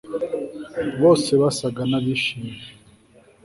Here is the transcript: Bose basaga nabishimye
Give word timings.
Bose 1.01 1.31
basaga 1.41 1.81
nabishimye 1.89 2.55